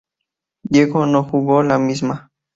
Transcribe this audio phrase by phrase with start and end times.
[0.63, 2.31] Diego no jugó la misma.